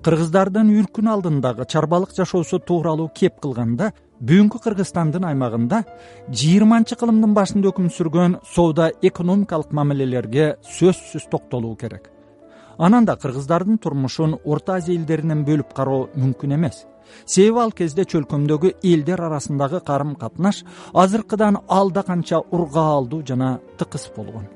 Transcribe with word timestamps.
кыргыздардын 0.00 0.70
үркүн 0.80 1.08
алдындагы 1.12 1.66
чарбалык 1.68 2.14
жашоосу 2.16 2.58
тууралуу 2.64 3.10
кеп 3.12 3.34
кылганда 3.44 3.90
бүгүнкү 4.24 4.60
кыргызстандын 4.64 5.26
аймагында 5.28 5.82
жыйырманчы 6.40 6.96
кылымдын 6.96 7.34
башында 7.36 7.68
өкүм 7.68 7.90
сүргөн 7.92 8.38
соода 8.48 8.86
экономикалык 9.04 9.74
мамилелерге 9.76 10.46
сөзсүз 10.64 11.26
токтолуу 11.32 11.74
керек. 11.76 12.08
Анан 12.78 13.04
да 13.04 13.18
кыргыздардын 13.20 13.76
турмушун 13.76 14.38
орто 14.44 14.78
азия 14.78 14.96
элдеринен 14.96 15.44
бөлүп 15.44 15.76
кароо 15.76 16.08
мүмкүн 16.16 16.56
эмес. 16.56 16.86
Себеби 17.26 17.60
ал 17.60 17.76
кезде 17.76 18.08
чөлкөмдөгү 18.08 18.72
элдер 18.80 19.20
арасындагы 19.28 19.82
карым 19.84 20.14
катнаш 20.16 20.62
азыркыдан 20.94 21.60
алда 21.68 22.06
канча 22.08 22.40
ургаалдуу 22.40 23.20
жана 23.26 23.58
тыкыз 23.76 24.08
болгон. 24.16 24.48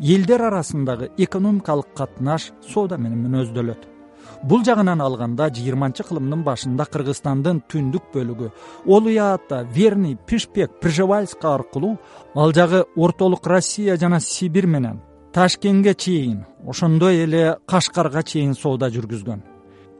Элдер 0.00 0.48
арасындагы 0.48 1.10
экономикалык 1.18 1.92
катнаш 1.94 2.52
соода 2.72 2.96
менен 2.96 3.26
мүнөздөлөт 3.26 3.97
бул 4.42 4.64
жагынан 4.64 5.00
алганда 5.00 5.48
жыйырманчы 5.54 6.06
кылымдын 6.08 6.44
башында 6.46 6.86
кыргызстандын 6.92 7.62
түндүк 7.70 8.12
бөлүгү 8.14 8.52
олуята 8.86 9.64
верный 9.74 10.16
пишпек 10.26 10.80
пржевальск 10.80 11.44
аркылуу 11.44 11.98
ал 12.34 12.52
жагы 12.52 12.84
ортолук 12.96 13.46
россия 13.46 13.96
жана 13.96 14.20
сибирь 14.20 14.66
менен 14.66 15.00
ташкентке 15.32 15.94
чейин 15.94 16.44
ошондой 16.66 17.24
эле 17.24 17.58
кашкарга 17.66 18.22
чейин 18.22 18.54
соода 18.54 18.88
жүргүзгөн. 18.90 19.42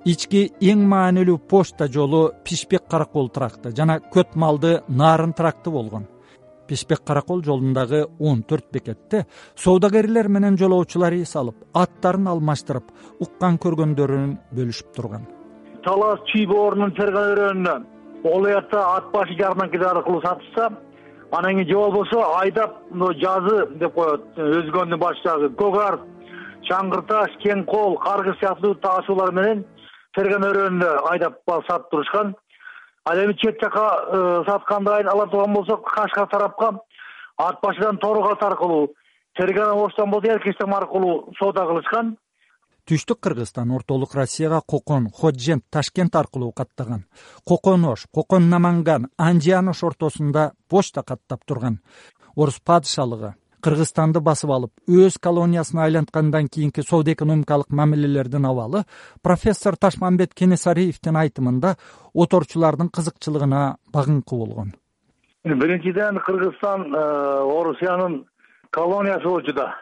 Ички 0.09 0.41
эң 0.63 0.85
маанилүү 0.89 1.39
почта 1.51 1.89
жолу 1.93 2.31
пишпек 2.45 2.87
каракол 2.89 3.29
тракты 3.29 3.75
жана 3.77 3.99
көт 4.15 4.35
малды 4.35 4.81
нарын 4.89 5.35
тракты 5.37 5.71
болгон 5.71 6.07
пишпек 6.69 7.05
каракол 7.07 7.43
жолундагы 7.45 8.05
он 8.21 8.43
төрт 8.43 8.71
бекетте 8.73 9.25
соодагерлер 9.57 10.29
менен 10.29 10.59
жолоочулар 10.61 11.17
эс 11.17 11.35
алып 11.37 11.65
аттарын 11.75 12.29
алмаштырып 12.35 12.93
уккан 13.25 13.59
көргөндөрүн 13.65 14.35
бөлүшүп 14.57 14.93
турган. 14.97 15.25
Талас 15.85 16.21
чүй 16.33 16.47
боорунун 16.47 16.93
ферган 16.99 17.33
өрөөнүнө 17.33 17.77
олуятта 18.35 18.85
ат 18.97 19.11
башы 19.13 19.39
жарманка 19.39 19.79
аркылуу 19.91 20.23
сатышса 20.23 20.71
анан 21.31 21.55
кийин 21.55 21.69
же 21.69 21.75
болбосо 21.75 22.23
айдап 22.41 22.77
жазы 23.25 23.67
деп 23.79 23.95
коет 23.95 24.23
өзгөндүн 24.37 24.99
баштагы 24.99 25.51
көк 25.61 25.77
ар 25.83 25.99
чаңгыр 26.69 27.03
кең 27.43 27.65
кол 27.65 27.97
каргыш 27.99 28.39
сыяктуу 28.41 28.75
таашуулар 28.75 29.33
менен 29.33 29.65
ферган 30.15 30.45
өрөөнүнө 30.51 30.91
айдап 31.11 31.41
сатып 31.47 31.91
турушкан 31.91 32.35
ал 33.09 33.19
эми 33.25 33.35
чет 33.35 33.61
жака 33.61 33.87
э, 34.13 34.43
сатканды 34.47 34.91
ала 34.91 35.27
турган 35.27 35.55
болсок 35.55 35.85
кашкар 35.89 36.29
тарапка 36.29 36.81
ат 37.37 37.61
башыдан 37.63 37.99
тору 37.99 38.23
ат 38.29 38.43
аркылуу 38.43 38.93
фергана 39.37 39.75
оштон 39.75 40.11
болсо 40.11 40.29
эркечтен 40.29 40.75
аркылуу 40.75 41.33
соода 41.39 41.67
кылышкан. 41.67 42.17
Түштүк 42.89 43.21
кыргызстан 43.21 43.71
ортолук 43.71 44.15
россияга 44.15 44.61
кокон 44.67 45.09
ходжент 45.11 45.65
ташкент 45.71 46.17
аркылуу 46.17 46.53
каттаган. 46.53 47.05
Кокон 47.45 47.85
ош 47.85 48.07
кокон 48.13 48.49
наманган 48.49 49.09
анжиан 49.17 49.69
ош 49.69 49.83
ортосунда 49.85 50.53
почта 50.69 51.03
каттап 51.03 51.45
турган. 51.45 51.81
Орус 52.37 52.61
падышалыгы 52.61 53.35
кыргызстанды 53.65 54.21
басып 54.25 54.51
алып 54.51 54.73
өз 54.89 55.19
колониясына 55.23 55.85
айланткандан 55.87 56.49
кийинки 56.49 56.83
соода 56.87 57.13
экономикалык 57.13 57.71
мамилелердин 57.71 58.47
абалы 58.47 58.85
профессор 59.23 59.77
ташмамбет 59.77 60.35
кенесариевдин 60.35 61.17
айтымында 61.17 61.77
оторчулардын 62.15 62.91
кызыкчылыгына 62.91 63.77
багыңкы 63.93 64.37
болгон. 64.37 64.73
Биринчиден 65.45 66.21
кыргызстан 66.27 66.95
э, 66.95 66.99
орусиянын 67.59 68.25
колониясы 68.71 69.29
болчу 69.29 69.53
да. 69.53 69.75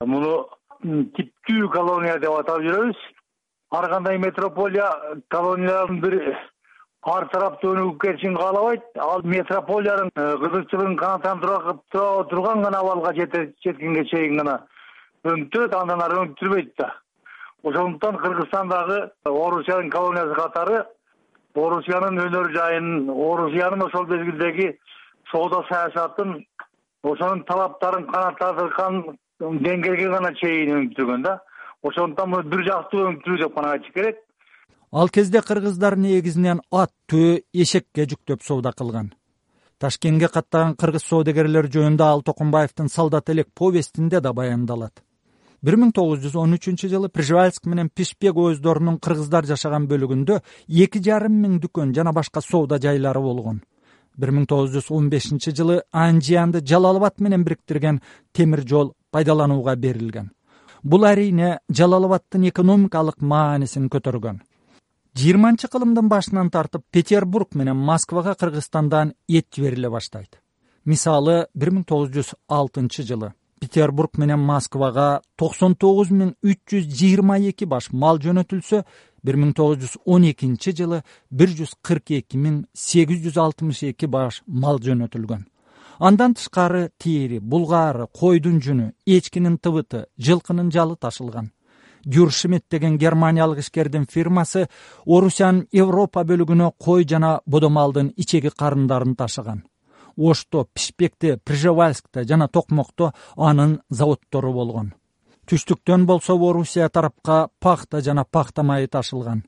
Муну 0.00 0.46
типтүү 0.82 1.68
колония 1.72 2.18
деп 2.18 2.34
атап 2.40 2.62
жүрөбүз. 2.64 2.96
Ар 3.72 3.88
кандай 3.90 4.18
метрополия 4.18 4.88
колониялардын 5.30 6.00
бири 6.00 6.34
ар 7.02 7.26
тараптуу 7.32 7.72
өнүгүп 7.74 8.00
кетишин 8.02 8.36
каалабайт. 8.36 8.82
Ал 8.98 9.22
метрополиянын 9.24 10.10
э, 10.14 10.36
кызыкчылыгын 10.38 10.96
канааттандыруга 10.96 11.78
тура 11.90 12.24
турган 12.30 12.62
гана 12.62 12.78
абалга 12.78 13.12
жеткенге 13.14 14.04
чейин 14.06 14.36
гана 14.38 14.60
өнүктүрөт 15.24 15.74
андан 15.74 16.02
ары 16.02 16.20
өнүктүрбөйт 16.22 16.74
да. 16.78 16.92
Ошондуктан 17.64 18.18
кыргызстан 18.22 18.68
дагы 18.68 19.10
орусиянын 19.24 19.90
колониясы 19.90 20.34
катары 20.34 20.84
орусиянын 21.54 22.22
өнөр 22.26 22.52
жайын 22.54 23.10
орусиянын 23.10 23.82
ошол 23.86 24.06
мезгилдеги 24.06 24.72
соода 25.30 25.64
саясатын 25.68 26.44
ошонун 27.02 27.44
талаптарын 27.50 28.06
канааттандырган 28.06 29.18
деңгээлге 29.40 30.08
гана 30.08 30.34
чейин 30.38 30.76
өнүктүргөн 30.78 31.22
да. 31.26 31.40
Ошондуктан 31.82 32.30
муну 32.30 32.42
бир 32.42 32.62
жактуу 32.66 33.08
өнүктүрүү 33.08 33.42
деп 33.42 33.56
гана 33.58 33.74
айтыш 33.74 33.94
керек 33.94 34.22
ал 34.92 35.08
кезде 35.08 35.40
кыргыздар 35.40 35.96
негизинен 35.96 36.60
ат 36.70 36.92
төө 37.08 37.40
эшекке 37.52 38.04
жүктөп 38.04 38.44
соода 38.44 38.72
кылган. 38.76 39.14
Ташкентке 39.78 40.28
каттаган 40.28 40.76
кыргыз 40.76 41.06
соодагерлер 41.08 41.66
жөнүндө 41.72 42.04
ал 42.04 42.22
токомбаевдин 42.22 42.88
солдат 42.88 43.30
элек 43.30 43.48
повестинде 43.54 44.20
да 44.20 44.32
баяндалат. 44.32 45.02
Бир 45.62 45.78
миң 45.78 45.94
тогуз 45.96 46.20
жүз 46.20 46.36
он 46.36 46.58
үчүнчү 46.58 46.90
жылы 46.92 47.08
пржевальск 47.08 47.64
менен 47.66 47.88
пишпек 47.88 48.36
уездорунун 48.36 48.98
кыргыздар 48.98 49.46
жашаган 49.46 49.88
бөлүгүндө 49.88 50.40
эки 50.68 51.00
жарым 51.00 51.40
миң 51.40 51.58
дүкөн 51.62 51.94
жана 51.94 52.12
башка 52.12 52.42
соода 52.42 52.78
жайлары 52.78 53.20
болгон. 53.20 53.62
Бир 54.16 54.30
миң 54.30 54.46
тогуз 54.46 54.76
жүз 54.76 54.90
он 54.90 55.08
бешинчи 55.08 55.56
жылы 55.56 55.82
анжиянды 55.90 56.60
жалал 56.60 56.96
абад 56.96 57.20
менен 57.20 57.44
бириктирген 57.44 58.02
темир 58.32 58.66
жол 58.68 58.92
пайдаланууга 59.10 59.76
берилген. 59.76 60.32
Бул 60.82 61.04
арийне 61.04 61.60
жалал 61.70 62.04
абаддын 62.04 62.48
экономикалык 62.50 63.22
маанисин 63.22 63.88
көтөргөн 63.88 64.42
жыйырманчы 65.18 65.68
кылымдын 65.68 66.08
башынан 66.08 66.50
тартып 66.50 66.84
петербург 66.90 67.54
менен 67.54 67.76
москвага 67.76 68.34
кыргызстандан 68.34 69.12
эт 69.28 69.46
жибериле 69.54 69.90
баштайт. 69.90 70.40
Мисалы 70.84 71.46
бир 71.54 71.70
миң 71.70 71.84
тогуз 71.84 72.10
жүз 72.14 72.34
алтынчы 72.48 73.04
жылы 73.04 73.32
петербург 73.60 74.16
менен 74.18 74.40
москвага 74.40 75.20
токсон 75.36 75.76
тогуз 75.76 76.10
миң 76.10 76.32
үч 76.42 76.58
жүз 76.72 76.88
жыйырма 76.98 77.38
эки 77.50 77.68
баш 77.68 77.90
мал 77.92 78.18
жөнөтүлсө 78.24 78.82
бир 79.22 79.38
миң 79.38 79.52
тогуз 79.54 79.78
жүз 79.84 79.98
он 80.06 80.26
экинчи 80.30 80.72
жылы 80.80 81.02
бир 81.30 81.52
жүз 81.60 81.76
кырк 81.86 82.10
эки 82.18 82.40
миң 82.40 82.64
сегиз 82.72 83.22
жүз 83.26 83.38
алтымыш 83.44 83.84
эки 83.92 84.08
баш 84.08 84.42
мал 84.46 84.80
жөнөтүлгөн. 84.80 85.44
Андан 86.00 86.34
тышкары 86.34 86.88
тери 86.98 87.38
булгаары 87.38 88.08
койдун 88.18 88.58
жүнү 88.64 88.90
эчкинин 89.06 89.60
тыбыты 89.62 90.06
жылкынын 90.18 90.72
жалы 90.72 90.96
ташылган 90.96 91.52
гюршемет 92.04 92.64
деген 92.70 92.98
германиялык 92.98 93.58
ишкердин 93.58 94.06
фирмасы 94.10 94.68
орусиянын 95.06 95.66
европа 95.72 96.24
бөлүгүнө 96.24 96.72
кой 96.78 97.06
жана 97.08 97.40
бодомалдын 97.46 98.12
ичеги 98.16 98.50
карындарын 98.50 99.14
ташыган. 99.16 99.64
Ошто 100.16 100.66
пишпекте 100.72 101.38
пржевальскте 101.38 102.24
жана 102.24 102.48
токмокто 102.48 103.12
анын 103.36 103.80
заводдору 103.88 104.52
болгон. 104.52 104.92
Түштүктөн 105.46 106.06
болсо 106.06 106.34
орусия 106.34 106.88
тарапка 106.88 107.48
пахта 107.60 108.00
жана 108.00 108.24
пахта 108.24 108.62
майы 108.62 108.86
ташылган 108.86 109.44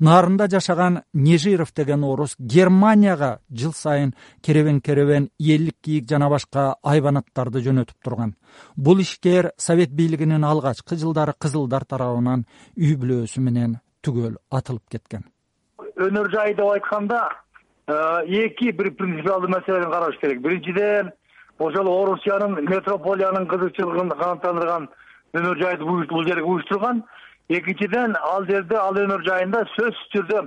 нарында 0.00 0.48
жашаган 0.50 1.02
нежиров 1.12 1.72
деген 1.74 2.04
орус 2.04 2.36
германияга 2.38 3.38
жыл 3.50 3.72
сайын 3.72 4.14
керебен 4.42 4.80
керебен 4.80 5.28
элдик 5.38 5.76
кийик 5.82 6.08
жана 6.08 6.28
башка 6.28 6.76
айбанаттарды 6.82 7.62
жөнөтүп 7.64 8.02
турган. 8.04 8.34
Бул 8.76 9.00
ишкер 9.00 9.52
совет 9.56 9.90
бийлигинин 9.90 10.44
алгачкы 10.44 10.96
жылдары 10.96 11.34
кызылдар 11.38 11.84
тарабынан 11.84 12.46
үй 12.76 12.96
бүлөсү 12.96 13.40
менен 13.40 13.78
түгөл 14.02 14.36
атылып 14.50 14.88
кеткен. 14.90 15.24
Өнөр 15.96 16.30
жай 16.30 16.54
деп 16.54 16.66
айтканда 16.66 17.28
э, 17.86 17.94
эки 18.44 18.70
бир 18.72 18.92
принципиалдуу 18.94 19.48
маселени 19.48 19.90
караш 19.90 20.18
керек. 20.20 20.40
Биринчиден 20.40 21.12
ошол 21.58 21.88
орусиянын 21.88 22.64
метрополиянын 22.68 23.48
кызыкчылыгын 23.48 24.10
канааттандырган 24.10 24.88
өнөр 25.36 25.60
жайды 25.60 25.84
бул 25.84 26.24
жерге 26.28 26.44
уюштурган 26.44 27.02
экинчиден 27.48 28.16
ал 28.20 28.44
жерде 28.46 28.76
ал 28.76 28.96
өнөр 28.98 29.22
жайында 29.26 29.62
сөзсүз 29.74 30.08
түрдө 30.14 30.42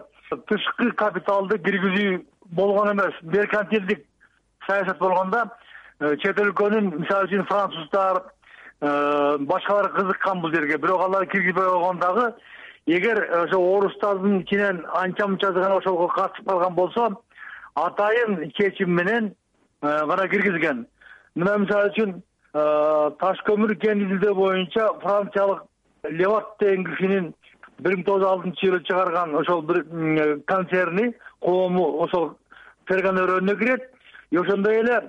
тышкы 0.49 0.91
капиталды 0.99 1.57
киргизүү 1.63 2.19
болгон 2.51 2.91
эмес. 2.91 3.15
Меркантилдик 3.21 4.05
саясат 4.67 4.99
болгондо 4.99 5.45
э, 5.99 6.15
чет 6.17 6.39
өлкөнүн 6.39 6.91
мисалы 6.99 7.29
үчүн 7.29 7.47
француздар 7.47 8.21
э, 8.81 9.37
башкалар 9.39 9.91
кызыккан 9.95 10.41
бул 10.41 10.53
жерге. 10.53 10.77
Бирок 10.77 11.05
алар 11.07 11.25
киргизбей 11.25 11.63
койгон 11.63 11.99
дагы 11.99 12.33
эгер 12.85 13.23
ошо 13.43 13.59
орустардын 13.77 14.41
ичинен 14.41 14.85
анча 14.93 15.27
мынчасы 15.27 15.59
гана 15.59 15.75
ошого 15.75 16.07
катышып 16.07 16.49
калган 16.49 16.75
болсо 16.75 17.09
атайын 17.75 18.51
чечим 18.57 18.95
менен 18.95 19.35
э, 19.81 20.05
гана 20.05 20.27
киргизген. 20.27 20.85
Мына 21.35 21.57
мисалы 21.57 21.93
үчүн 21.93 22.21
таш 22.51 23.41
көмүр 23.45 23.75
кен 23.77 23.99
боюнча 24.19 24.87
франциялык 25.03 25.61
леват 26.07 26.45
деген 26.59 26.85
кишинин 26.85 27.33
бир 27.79 27.95
миң 27.95 28.05
тогуз 28.05 28.23
жүз 28.23 28.29
алтынчы 28.29 28.67
жылы 28.67 28.79
чыгарган 28.87 29.35
ошол 29.39 29.61
бир 29.67 29.83
концерни 30.47 31.13
коому 31.39 31.85
ошол 32.03 32.33
ферган 32.87 33.19
өрөөнүнө 33.21 33.55
кирет. 33.59 33.85
И 34.31 34.37
ошондой 34.37 34.81
эле 34.81 34.99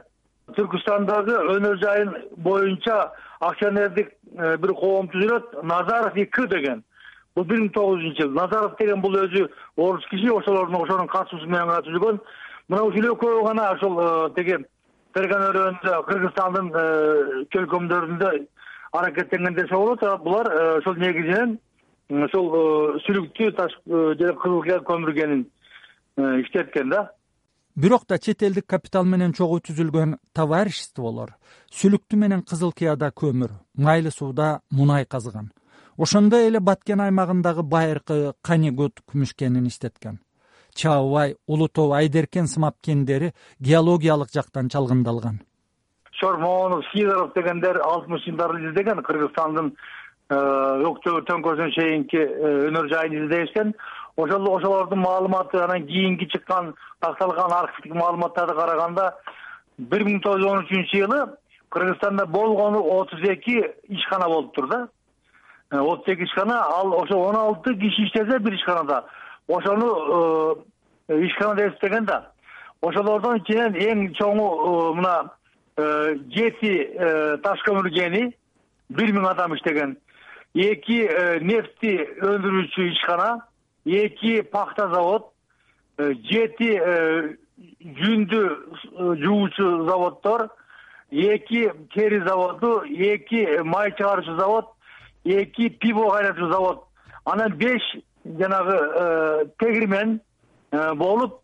түркүстандагы 0.57 1.37
өнөр 1.57 1.81
жайын 1.83 2.15
боюнча 2.37 3.13
акционердик 3.41 4.13
э, 4.37 4.57
бир 4.57 4.75
коом 4.75 5.09
түзүлөт. 5.13 5.63
Назаров 5.63 6.17
и 6.17 6.25
к 6.25 6.47
деген. 6.47 6.85
Бул 7.35 7.45
бир 7.45 7.61
миң 7.61 7.73
тогуз 7.75 8.01
жүзүнчү 8.03 8.23
жыл. 8.23 8.35
Назаров 8.35 8.77
деген 8.79 9.01
бул 9.01 9.17
өзү 9.17 9.49
орус 9.77 10.07
киши 10.11 10.31
ошолордун 10.35 10.83
ошонун 10.83 11.09
катышуусу 11.09 11.47
менен 11.47 11.67
гана 11.67 11.83
түзүлгөн. 11.87 12.21
Мына 12.69 12.83
ушул 12.87 13.11
экөө 13.15 13.45
гана 13.47 13.71
ошол 13.75 13.99
тиги 14.37 14.59
ферган 15.15 15.47
өрөөндө 15.51 16.01
кыргызстандын 16.07 16.69
чөлкөмдөрүндө 17.55 18.33
аракеттенген 18.93 19.55
десе 19.55 19.75
болот. 19.75 20.01
Булар 20.25 20.51
ошол 20.79 20.97
негизинен 20.97 21.59
ошол 22.11 22.51
сүлүктү 23.07 23.53
таш 23.57 23.77
жана 23.87 24.35
кызыл 24.43 24.63
кыя 24.67 24.81
көмүргенин 24.87 25.47
иштеткен 26.43 26.91
да. 26.91 27.11
Бирок 27.77 28.07
да 28.09 28.19
чет 28.19 28.43
элдик 28.43 28.67
капитал 28.67 29.05
менен 29.05 29.33
чогуу 29.33 29.61
түзүлгөн 29.61 30.17
товариществолор 30.35 31.37
сүлүктү 31.71 32.17
менен 32.17 32.43
кызыл 32.43 32.73
кыяда 32.73 33.13
көмүр 33.15 33.55
майлуу 33.79 34.11
сууда 34.11 34.61
мунай 34.71 35.07
казган 35.07 35.53
ошондой 35.97 36.49
эле 36.49 36.61
баткен 36.61 37.01
аймагындагы 37.01 37.63
байыркы 37.63 38.33
канигут 38.43 39.03
күмүш 39.07 39.35
кенин 39.37 39.67
иштеткен. 39.67 40.19
Чабы 40.75 41.13
бай 41.13 41.37
улуу 41.47 41.69
тоо 41.69 41.93
айдеркен 41.93 42.47
сымап 42.47 42.77
кендери 42.81 43.33
геологиялык 43.61 44.31
жактан 44.33 44.69
чалгындалган 44.69 45.41
шормонов 46.21 46.85
сидоров 46.93 47.33
дегендер 47.35 47.81
алтымыш 47.85 48.25
жылдары 48.25 48.61
издеген 48.69 49.03
кыргызстандын 49.03 49.73
өктөбү 50.31 51.25
төңкөсүнө 51.27 51.73
чейинки 51.75 52.21
өнөр 52.69 52.89
жайын 52.93 53.17
издешкен. 53.25 53.75
Ошол 54.17 54.47
ошолордун 54.55 55.01
маалыматы 55.01 55.59
анан 55.59 55.87
кийинки 55.87 56.27
чыккан 56.27 56.75
такталган 57.01 57.53
архивдик 57.53 57.95
маалыматтарга 57.95 58.55
караганда 58.55 59.15
бир 59.79 60.05
миң 60.05 60.21
тогуз 60.23 60.43
жүз 60.43 60.51
он 60.51 60.65
үчүнчү 60.65 61.01
жылы 61.01 61.21
кыргызстанда 61.71 62.27
болгону 62.27 62.83
отуз 62.99 63.23
эки 63.23 63.65
ишкана 63.89 64.27
болуптур 64.29 64.69
да 64.69 64.89
э, 65.71 65.79
отуз 65.79 66.09
эки 66.09 66.25
ишкана 66.25 66.61
ал 66.77 66.93
ошо 67.03 67.19
он 67.19 67.37
алты 67.37 67.75
киши 67.75 68.05
иштесе 68.05 68.39
бир 68.39 68.55
ишканада. 68.55 69.05
Ошону 69.49 70.57
э, 71.09 71.21
ишкана 71.27 71.55
деп 71.55 71.73
эсептеген 71.73 72.05
да. 72.05 72.31
Ошолордун 72.83 73.39
ичинен 73.39 73.75
эң 73.75 74.13
чоңу 74.19 74.49
э, 74.51 74.95
мына 74.95 75.31
жети 75.77 76.75
таш 77.43 77.63
көмүр 77.67 77.91
кени 77.95 78.31
бир 78.91 79.13
миң 79.15 79.29
адам 79.31 79.55
иштеген. 79.55 79.97
Эки 80.55 81.05
нефти 81.47 81.95
өндүрүүчү 82.27 82.89
ишкана 82.91 83.31
эки 83.85 84.41
пахта 84.43 84.89
завод 84.89 85.31
э, 85.99 86.13
жети 86.31 86.75
э, 86.75 87.37
жүндү 87.81 88.41
э, 88.41 89.15
жуучу 89.23 89.85
заводдор 89.87 90.49
эки 91.11 91.71
тери 91.95 92.21
заводу 92.27 92.83
эки 92.85 93.63
май 93.63 93.93
чыгаруучу 93.93 94.37
завод 94.37 94.73
эки 95.25 95.69
пиво 95.69 96.11
кайнатуучу 96.11 96.53
завод. 96.53 96.85
Анан 97.25 97.53
беш 97.57 97.83
жанагы 98.25 99.51
тегирмен 99.59 100.21
болуп 100.97 101.41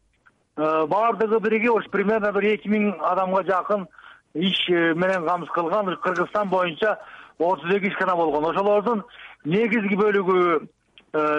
баардыгы 0.56 1.40
биригип 1.40 1.90
примерно 1.90 2.32
бир 2.32 2.55
эки 2.55 2.69
миң 2.69 2.93
адамга 3.00 3.44
жакын 3.44 3.87
иш 4.36 4.58
менен 4.68 5.26
камсыз 5.26 5.50
кылган 5.54 5.96
кыргызстан 6.04 6.48
боюнча 6.48 6.98
отуз 7.38 7.70
эки 7.74 7.88
ишкана 7.88 8.16
болгон. 8.16 8.50
Ошолордун 8.50 9.04
негизги 9.44 9.96
бөлүгү 9.96 10.68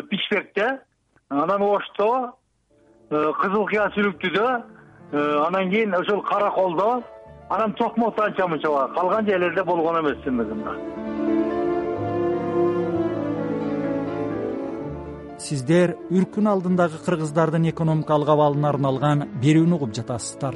пичпекте 0.09 0.79
анан 1.29 1.61
ошто 1.61 2.33
э, 3.09 3.31
кызыл 3.41 3.65
кыя 3.67 3.89
сүлүктүдө 3.95 4.45
э, 5.11 5.45
анан 5.47 5.69
кийин 5.71 5.95
ошол 5.95 6.21
караколдо 6.23 7.03
анан 7.49 7.73
токмокто 7.73 8.23
анча 8.23 8.47
мынча 8.47 8.69
калган 8.95 9.25
жерлерде 9.25 9.63
болгон 9.63 9.99
эмес 9.99 10.23
чындыгында 10.23 10.71
сиздер 15.47 15.97
үркүн 16.09 16.47
алдындагы 16.53 17.03
кыргыздардын 17.05 17.69
экономикалык 17.73 18.31
абалына 18.33 18.71
арналган 18.73 19.27
берүүнү 19.43 19.75
угуп 19.75 19.93
жатасыздар 19.99 20.55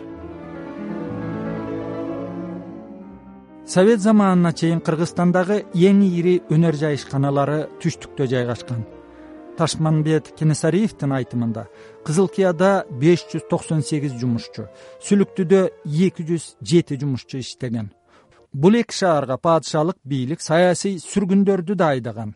совет 3.72 4.02
заманына 4.02 4.52
чейин 4.52 4.82
кыргызстандагы 4.84 5.62
эң 5.72 6.02
ири 6.04 6.34
өнөр 6.52 6.76
жай 6.76 6.98
ишканалары 6.98 7.70
түштүктө 7.80 8.26
жайгашкан. 8.28 8.82
Ташманбет 9.56 10.28
кенесариевдин 10.36 11.14
айтымында 11.16 11.64
кызыл 12.04 12.28
кыяда 12.28 12.72
беш 13.04 13.24
жүз 13.32 13.48
токсон 13.48 13.86
сегиз 13.88 14.18
жумушчу 14.20 14.68
сүлүктүдө 15.08 15.62
эки 15.88 16.28
жүз 16.28 16.50
жети 16.60 17.00
жумушчу 17.00 17.40
иштеген. 17.40 17.94
Бул 18.52 18.76
эки 18.76 18.98
шаарга 18.98 19.38
падышалык 19.38 20.02
бийлик 20.04 20.44
саясий 20.44 21.00
сүргүндөрдү 21.00 21.80
да 21.80 21.94
айдаган. 21.96 22.36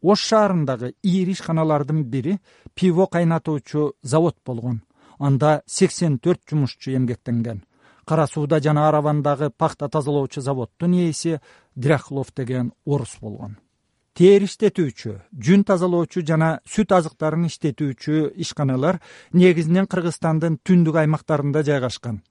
Ош 0.00 0.28
шаарындагы 0.30 0.92
ири 1.02 1.34
ишканалардын 1.34 2.04
бири 2.04 2.38
пиво 2.74 3.08
кайнатуучу 3.08 3.94
завод 4.02 4.36
болгон. 4.46 4.82
Анда 5.18 5.62
сексен 5.66 6.20
төрт 6.22 6.46
жумушчу 6.46 6.94
эмгектенген 6.94 7.64
кара 8.08 8.26
сууда 8.26 8.60
жана 8.64 8.88
аравандагы 8.88 9.50
пахта 9.50 9.88
тазалоочу 9.88 10.40
заводдун 10.40 10.92
ээси 10.94 11.40
дряхлов 11.76 12.32
деген 12.34 12.72
орус 12.86 13.18
болгон. 13.20 13.58
Тери 14.16 14.48
иштетүүчү 14.48 15.12
жүн 15.44 15.64
тазалоочу 15.68 16.24
жана 16.30 16.48
сүт 16.72 16.94
азыктарын 16.96 17.44
иштетүүчү 17.50 18.32
ишканалар 18.44 18.98
негизинен 19.32 19.86
кыргызстандын 19.92 20.56
түндүк 20.64 20.96
аймактарында 21.02 21.62
жайгашкан. 21.68 22.22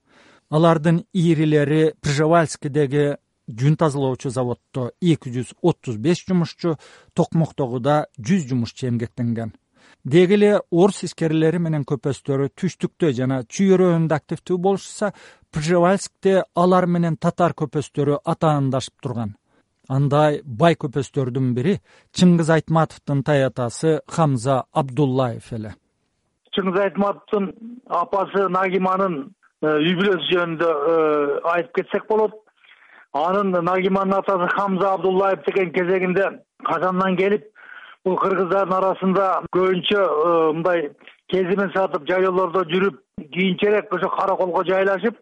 Алардын 0.50 1.04
ирилери 1.14 1.94
пржевальскийдеги 2.02 3.06
жүн 3.48 3.78
тазалоочу 3.78 4.34
заводдо 4.34 4.90
эки 5.00 5.30
жүз 5.36 5.54
отуз 5.62 6.02
беш 6.02 6.26
жумушчу 6.28 6.76
токмоктогу 7.14 7.80
да 7.80 8.08
жүз 8.18 8.50
жумушчу 8.50 8.90
эмгектенген 8.90 9.54
деги 10.06 10.34
эле 10.38 10.52
орус 10.72 11.04
ишкерлери 11.04 11.60
менен 11.60 11.84
көпөстөрү 11.88 12.52
түштүктө 12.60 13.12
жана 13.18 13.42
чүй 13.44 13.74
өрөөнүндө 13.76 14.16
активдүү 14.16 14.58
болушса 14.68 15.12
пржевальскте 15.54 16.44
алар 16.56 16.88
менен 16.88 17.18
татар 17.18 17.56
көпөстөрү 17.58 18.22
атаандашып 18.34 19.02
турган. 19.04 19.36
Андай 19.90 20.42
бай 20.44 20.76
көпөстөрдүн 20.76 21.54
бири 21.56 21.78
чыңгыз 22.20 22.50
айтматовдун 22.58 23.24
таятасы 23.24 24.00
хамза 24.16 24.64
абдуллаев 24.74 25.52
эле. 25.56 25.76
Чыңгыз 26.56 26.82
айтматовдун 26.88 27.54
апасы 27.88 28.48
нагиманын 28.52 29.16
э, 29.64 29.68
үй 29.68 29.96
бүлөсү 30.00 30.28
жөнүндө 30.34 30.72
э, 30.72 30.98
айтып 31.54 31.80
кетсек 31.80 32.08
болот. 32.10 32.36
Анын 33.16 33.56
нагиманын 33.64 34.20
атасы 34.20 34.50
хамза 34.58 34.92
абдуллаев 34.98 35.46
деген 35.48 35.72
кезегинде 35.72 36.28
казандан 36.68 37.16
келип 37.16 37.48
бул 38.08 38.16
кыргыздардын 38.22 38.76
арасында 38.78 39.28
көбүнчө 39.56 40.00
э, 40.00 40.36
мындай 40.56 40.84
кезимен 41.32 41.72
сатып 41.76 42.06
жайлоолордо 42.08 42.64
жүрүп 42.72 43.00
кийинчерээк 43.34 43.92
ошо 43.98 44.10
караколго 44.16 44.64
жайлашып 44.70 45.18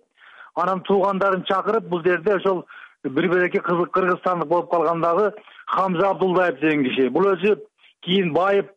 анан 0.62 0.84
туугандарын 0.86 1.46
чакырып 1.50 1.88
бул 1.90 2.04
жерде 2.06 2.36
ошол 2.36 2.64
бир 3.04 3.28
береке 3.32 3.60
кыргызстандык 3.60 4.48
болуп 4.48 4.70
калгандагы 4.72 5.32
хамза 5.66 6.10
абдулдаев 6.10 6.60
деген 6.60 6.84
киши. 6.84 7.10
Бул 7.10 7.26
өзү 7.34 7.58
кийин 8.06 8.34
байып 8.34 8.70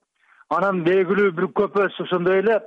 анан 0.50 0.82
белгилүү 0.84 1.32
бир 1.36 1.50
көпөс 1.60 2.00
ошондой 2.04 2.40
эле 2.42 2.60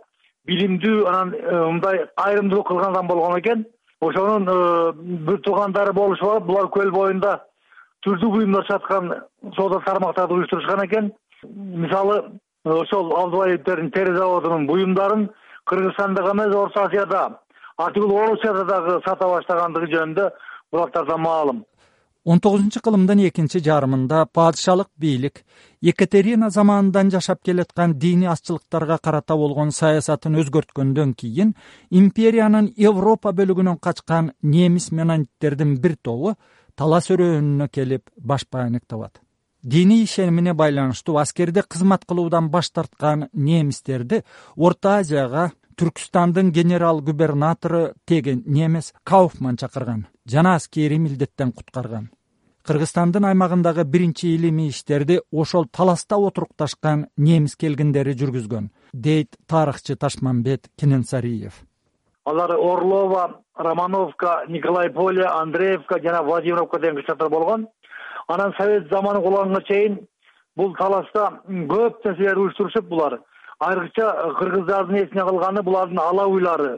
билимдүү 0.45 1.07
анан 1.09 1.33
э, 1.33 1.55
мындай 1.55 2.05
кайрымдуулук 2.21 2.67
кылган 2.67 2.91
адам 2.91 3.07
болгон 3.07 3.39
экен. 3.39 3.65
Ошонун 4.01 4.47
э, 4.47 4.91
бир 5.27 5.41
туугандары 5.41 5.93
болушуп 5.93 6.29
алып 6.35 6.45
булар 6.45 6.69
көл 6.69 6.91
боюнда 6.91 7.39
түрдүү 8.05 8.31
буюмдар 8.35 8.65
саткан 8.67 9.11
соода 9.55 9.81
тармактарды 9.85 10.33
уюштурушкан 10.33 10.85
экен 10.85 11.11
мисалы 11.43 12.39
ошол 12.65 13.15
абдулаевдердин 13.17 13.91
тери 13.91 14.15
заводунун 14.15 14.67
буюмдарын 14.67 15.29
кыргызстанда 15.65 16.21
эмес 16.31 16.55
орто 16.55 16.85
азияда 16.85 17.39
атигул 17.77 18.17
орусияда 18.17 18.65
дагы 18.65 19.01
сата 19.05 19.27
баштагандыгы 19.27 19.87
жөнүндө 19.93 20.31
булактардан 20.71 21.21
маалым. 21.21 21.65
Он 22.23 22.39
тогузунчу 22.39 22.83
кылымдын 22.85 23.23
экинчи 23.25 23.59
жарымында 23.65 24.27
падышалык 24.37 24.89
бийлик 24.95 25.41
екатерина 25.81 26.51
заманынан 26.51 27.09
жашап 27.09 27.41
келаткан 27.41 27.95
диний 27.97 28.29
азчылыктарга 28.29 28.99
карата 29.01 29.35
болгон 29.35 29.71
саясатын 29.71 30.37
өзгөрткөндөн 30.43 31.15
кийин 31.17 31.55
империянын 31.89 32.69
европа 32.77 33.33
бөлүгүнөн 33.33 33.81
качкан 33.81 34.31
немис 34.43 34.91
менониттердин 34.91 35.79
бир 35.81 35.97
тобу 35.97 36.35
талас 36.75 37.09
өрөөнүнө 37.09 37.71
келип 37.73 38.09
баш 38.17 38.45
баанек 38.51 38.85
табат 38.85 39.17
диний 39.63 40.03
ишенимине 40.03 40.53
байланыштуу 40.53 41.17
аскерде 41.17 41.63
кызмат 41.63 42.05
кылуудан 42.05 42.49
баш 42.49 42.69
тарткан 42.71 43.29
немистерди 43.33 44.23
орто 44.55 44.97
азияга 44.99 45.51
түркстандын 45.77 46.51
генерал 46.51 47.01
губернатору 47.01 47.93
теги 48.05 48.41
немес 48.45 48.93
кауфман 49.03 49.57
чакырган 49.57 50.07
жана 50.25 50.55
аскерий 50.55 50.97
милдеттен 50.97 51.51
куткарган. 51.51 52.09
Кыргызстандын 52.67 53.25
аймагындагы 53.25 53.83
биринчи 53.83 54.35
илимий 54.35 54.69
иштерди 54.69 55.21
ошол 55.31 55.65
таласта 55.65 56.17
отурукташкан 56.17 57.07
немис 57.17 57.55
келгиндери 57.55 58.13
жүргүзгөн 58.13 58.69
дейт 58.93 59.37
тарыхчы 59.47 59.95
ташмамбет 59.95 60.69
кененсариев. 60.77 61.53
Алар 62.23 62.51
орлова 62.51 63.41
романовка 63.55 64.43
николай 64.47 64.91
поля 64.91 65.33
андреевка 65.41 65.99
жана 66.03 66.21
владимировка 66.21 66.79
деген 66.79 66.97
кыштактар 66.97 67.29
болгон 67.29 67.67
анан 68.33 68.53
совет 68.57 68.89
заманы 68.89 69.21
кулганга 69.21 69.61
чейин 69.67 69.99
бул 70.55 70.73
талашта 70.75 71.41
көп 71.47 72.05
нерселерди 72.05 72.39
уюштурушуп 72.39 72.87
булар. 72.89 73.19
Айрыкча 73.59 74.33
кыргыздардын 74.39 75.03
эсине 75.03 75.25
калганы 75.27 75.63
булардын 75.63 75.99
алабуйлары 75.99 76.71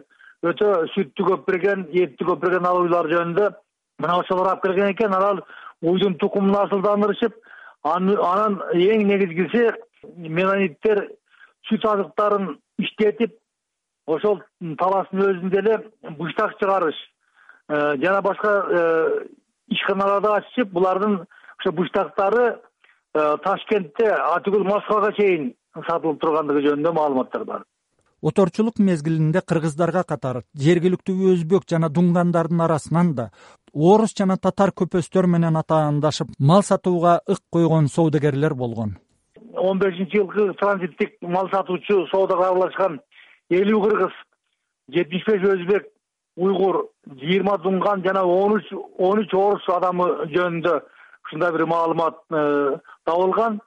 өтө 0.43 0.73
сүттү 0.93 1.27
көп 1.29 1.45
берген 1.47 1.87
этти 1.91 2.27
көп 2.27 2.41
берген 2.43 2.65
алабуйлар 2.67 3.09
жөнүндө 3.11 3.49
мына 4.03 4.19
ошолор 4.19 4.51
алып 4.51 4.63
келген 4.63 4.91
экен. 4.91 5.13
Анан 5.13 5.41
уйдун 5.81 6.17
тукумун 6.19 6.55
асылдандырышып 6.63 7.35
анан 7.83 8.59
эң 8.73 9.07
негизгиси 9.07 9.69
менониттер 10.17 11.07
сүт 11.69 11.85
азыктарын 11.87 12.57
иштетип 12.79 13.37
ошол 14.07 14.41
талаштын 14.79 15.23
өзүндө 15.27 15.59
эле 15.61 15.77
быштак 16.19 16.57
чыгарыш 16.59 16.95
э, 17.69 17.95
жана 18.03 18.21
башка 18.21 18.51
э, 18.67 19.27
ишканаларды 19.71 20.31
ачышып 20.37 20.71
булардын 20.75 21.21
ошо 21.63 21.71
быштактары 21.71 22.59
э, 23.15 23.37
ташкентте 23.43 24.09
атүгүл 24.11 24.63
москвага 24.67 25.13
чейин 25.15 25.53
сатылып 25.87 26.19
тургандыгы 26.21 26.61
жөнүндө 26.67 26.93
маалыматтар 26.93 27.45
бар. 27.45 27.63
Оторчулук 28.21 28.79
мезгилинде 28.79 29.41
кыргыздарга 29.41 30.03
катар 30.03 30.43
жергиликтүү 30.55 31.33
өзбек 31.33 31.67
жана 31.69 31.89
дуңгандардын 31.89 32.61
арасынан 32.63 33.13
да 33.15 33.29
орус 33.73 34.13
жана 34.17 34.37
татар 34.37 34.71
көпөстөр 34.71 35.27
менен 35.27 35.57
атаандашып 35.59 36.35
мал 36.39 36.63
сатууга 36.63 37.19
ык 37.27 37.39
койгон 37.51 37.87
соодагерлер 37.87 38.53
болгон. 38.53 38.97
Он 39.55 39.79
бешинчи 39.79 40.17
жылкы 40.17 40.53
транзиттик 40.59 41.17
мал 41.21 41.49
сатуучу 41.51 42.07
соодага 42.11 42.49
аралашкан 42.51 42.99
элүү 43.49 43.81
кыргыз 43.87 44.15
жетимиш 44.89 45.25
беш 45.27 45.43
өзбек 45.55 45.91
уйгур 46.35 46.87
жыйырма 47.19 47.57
дуңган 47.63 48.03
жана 48.07 48.23
он 48.23 48.57
үч 48.57 48.71
он 48.97 49.19
үч 49.19 49.33
орус 49.33 49.67
адамы 49.69 50.07
жөнүндө 50.31 50.79
ушундай 51.33 51.51
бир 51.51 51.65
маалымат 51.65 52.15
э, 52.31 52.77
табылган 53.05 53.59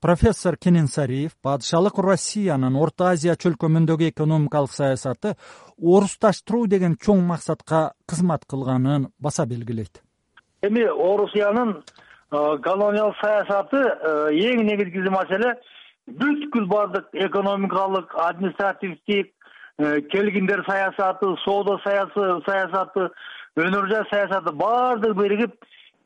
профессор 0.00 0.56
кененсариев 0.56 1.32
падышалык 1.42 1.98
россиянын 1.98 2.76
орто 2.76 3.08
азия 3.12 3.34
чөлкөмүндөгү 3.34 4.10
экономикалык 4.12 4.72
саясаты 4.72 5.36
орусташтыруу 5.80 6.66
деген 6.66 6.96
чоң 7.00 7.24
максатка 7.30 7.92
кызмат 8.06 8.44
кылганын 8.44 9.08
баса 9.18 9.46
белгилейт 9.46 10.02
эми 10.62 10.84
орусиянын 10.84 11.78
э, 11.78 12.58
колониялык 12.66 13.16
саясаты 13.22 13.80
э, 13.80 14.34
эң 14.50 14.66
негизги 14.68 15.08
маселе 15.08 15.54
бүткүл 16.06 16.66
баардык 16.68 17.08
экономикалык 17.12 18.12
административдик 18.28 19.32
э, 19.78 20.00
келгиндер 20.12 20.64
саясаты 20.68 21.32
соода 21.44 21.78
саясаты 21.86 23.08
өнөр 23.56 23.88
жай 23.88 24.04
саясаты 24.10 24.52
баардыгы 24.52 25.22
биригип 25.22 25.56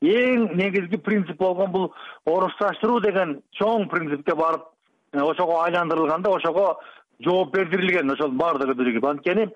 эң 0.01 0.57
негизги 0.57 0.97
принцип 0.97 1.39
болгон 1.39 1.73
бул 1.73 1.93
орусташтыруу 2.27 3.01
деген 3.05 3.41
чоң 3.59 3.89
принципке 3.91 4.35
барып 4.35 4.65
э, 5.13 5.21
ошого 5.21 5.63
айландырылган 5.65 6.23
да 6.23 6.31
ошого 6.31 6.79
жооп 7.21 7.53
бердирилген 7.55 8.11
ошонун 8.11 8.39
баардыгы 8.39 8.75
биригип. 8.75 9.05
Анткени 9.05 9.49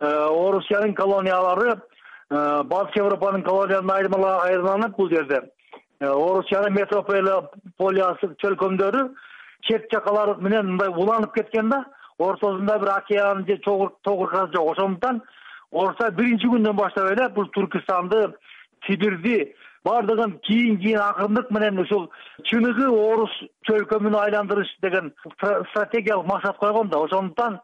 э, 0.00 0.06
орусиянын 0.06 0.94
колониялары 0.94 1.72
э, 1.74 2.62
батыш 2.64 2.96
европанын 2.96 3.42
колонияларынан 3.42 4.40
айырмаланып 4.46 4.96
бул 4.96 5.10
жерде 5.10 5.42
орусиянын 6.00 6.74
метрополиясы 6.78 8.34
чөлкөмдөрү 8.38 9.08
чет 9.66 9.90
жакалар 9.90 10.36
менен 10.38 10.76
мындай 10.76 10.88
уланып 10.88 11.34
кеткен 11.34 11.70
да 11.70 11.84
ортосунда 12.18 12.78
бир 12.78 12.88
океан 12.98 13.44
же 13.46 13.58
тогуркасы 14.04 14.52
жок. 14.52 14.78
Ошондуктан 14.78 15.22
орустар 15.72 16.12
биринчи 16.12 16.46
күндөн 16.46 16.76
баштап 16.76 17.10
эле 17.10 17.28
бул 17.28 17.46
туркистанды 17.48 18.28
сибирди 18.86 19.54
баардыгын 19.84 20.38
кийин 20.46 20.78
кийин 20.78 21.00
акырындык 21.00 21.50
менен 21.50 21.78
ушул 21.78 22.10
чыныгы 22.50 22.88
орус 22.88 23.32
чөлкөмүн 23.68 24.14
айландырыш 24.14 24.68
деген 24.82 25.12
стратегиялык 25.70 26.26
максат 26.26 26.56
койгон 26.58 26.88
да. 26.88 26.98
Ошондуктан 26.98 27.60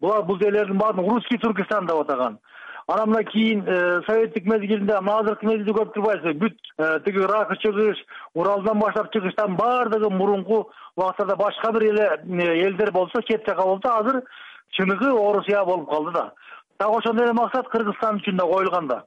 булар 0.00 0.22
бул 0.22 0.38
жерлердин 0.38 0.78
баарын 0.78 1.08
русский 1.08 1.38
туркестан 1.38 1.86
деп 1.86 2.00
атаган. 2.00 2.38
Анан 2.86 3.10
мына 3.10 3.24
кийин 3.24 3.64
э, 3.66 4.00
советтик 4.06 4.46
мезгилинде 4.46 5.00
мына 5.00 5.18
азыркы 5.20 5.46
мезгилде 5.46 5.72
көрүп 5.72 5.92
турбайсызбы 5.92 6.38
бүт 6.40 6.56
э, 6.78 7.00
тиги 7.04 7.18
ракы 7.18 7.56
чыгыш 7.60 7.98
уралдан 8.34 8.78
баштап 8.78 9.12
чыгыштан 9.12 9.56
баардыгы 9.56 10.08
мурунку 10.10 10.70
убакыттарда 10.96 11.36
башка 11.36 11.72
бир 11.72 11.82
эле 11.90 12.06
э, 12.24 12.64
элдер 12.64 12.92
болсо 12.92 13.22
чет 13.22 13.44
жака 13.46 13.62
болсо 13.62 13.98
азыр 13.98 14.22
чыныгы 14.70 15.10
орусия 15.10 15.64
болуп 15.64 15.90
калды 15.90 16.12
да. 16.12 16.32
Так 16.78 16.88
ошондой 16.88 17.26
эле 17.26 17.34
максат 17.34 17.68
кыргызстан 17.68 18.22
үчүн 18.22 18.36
да 18.36 18.44
коюлган 18.44 18.86
да 18.86 19.04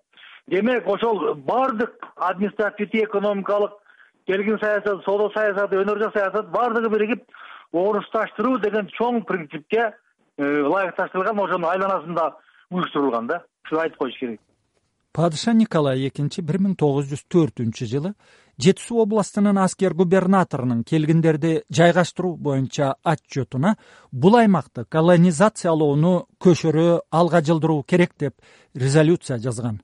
демек 0.52 0.88
ошол 0.88 1.36
баардык 1.36 1.94
административдик 2.16 3.08
экономикалык 3.10 3.72
келгин 4.28 4.60
саясат 4.60 5.04
соода 5.06 5.30
саясаты 5.34 5.80
өнөр 5.82 6.04
жай 6.04 6.12
саясат 6.14 6.52
баардыгы 6.52 6.90
биригип 6.92 7.24
орусташтыруу 7.72 8.60
деген 8.60 8.90
чоң 8.98 9.24
принципке 9.28 9.82
э, 9.88 10.44
ылайыкташтырылган 10.44 11.40
ошонун 11.40 11.70
айланасында 11.72 12.32
уюштурулган 12.70 13.28
да. 13.28 13.44
Ушуну 13.66 13.82
айтып 13.82 14.00
коюш 14.00 14.20
керек. 14.20 14.40
Падыша 15.14 15.54
николай 15.54 16.08
экинчи 16.08 16.42
бир 16.42 16.60
миң 16.60 16.76
тогуз 16.80 17.10
жүз 17.12 17.26
төртүнчү 17.32 17.88
жылы 17.88 18.14
жети 18.62 18.84
суу 18.84 19.02
областынын 19.04 19.58
аскер 19.64 19.94
губернаторунун 19.94 20.84
келгиндерди 20.88 21.62
жайгаштыруу 21.72 22.36
боюнча 22.38 22.96
отчетуна 23.04 23.76
бул 24.12 24.38
аймакты 24.40 24.86
колонизациялоону 24.86 26.14
көшөрө 26.44 27.02
алга 27.12 27.42
жылдыруу 27.42 27.84
керек 27.84 28.16
деп 28.20 28.36
резолюция 28.76 29.38
жазган 29.38 29.82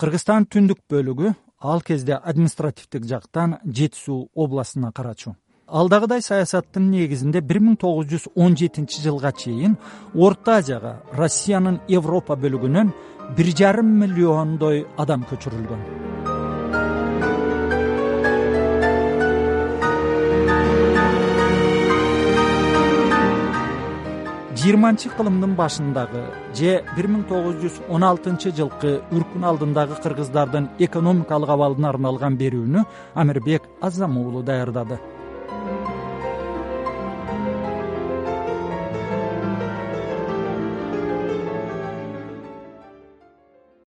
кыргызстан 0.00 0.44
түндүк 0.52 0.82
бөлүгү 0.92 1.32
ал 1.60 1.80
кезде 1.80 2.16
административдик 2.16 3.06
жактан 3.08 3.56
жети 3.64 4.12
областына 4.34 4.92
карачу. 4.92 5.34
Алдагыдай 5.66 6.22
саясаттын 6.22 6.90
негизинде 6.90 7.40
бир 7.40 7.58
миң 7.58 7.78
тогуз 7.80 8.06
жүз 8.12 8.28
он 8.36 8.54
жетинчи 8.56 9.02
жылга 9.02 9.32
чейин 9.32 9.76
орто 10.14 10.58
азияга 10.60 11.00
россиянын 11.12 11.80
европа 11.88 12.36
бөлүгүнөн 12.36 12.92
бир 13.36 13.54
жарым 13.56 13.96
миллиондой 13.98 14.86
адам 14.96 15.26
көчүрүлгөн 15.26 16.35
жыйырманчы 24.66 25.10
кылымдын 25.14 25.52
башындагы 25.54 26.24
же 26.58 26.72
бир 26.96 27.06
миң 27.06 27.22
тогуз 27.30 27.60
жүз 27.62 27.76
он 27.86 28.02
алтынчы 28.02 28.50
жылкы 28.58 28.96
үркүн 29.14 29.46
алдындагы 29.46 29.94
кыргыздардын 30.02 30.66
экономикалык 30.88 31.52
абалына 31.54 31.92
арналган 31.92 32.38
берүүнү 32.40 32.82
амирбек 33.14 33.68
азам 33.88 34.18
уулу 34.18 34.42
даярдады 34.42 34.98